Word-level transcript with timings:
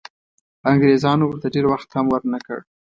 انګریزانو 0.71 1.23
ورته 1.27 1.47
ډېر 1.53 1.65
وخت 1.69 1.89
هم 1.93 2.05
ورنه 2.13 2.39
کړ. 2.45 2.59